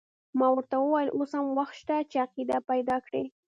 [0.39, 3.23] ما ورته وویل اوس هم وخت شته چې عقیده پیدا کړې.